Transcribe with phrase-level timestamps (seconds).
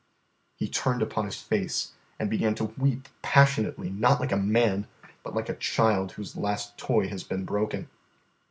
[0.55, 4.87] He turned upon his face and began to weep passionately, not like a man,
[5.21, 7.87] but like a child whose last toy has been broken.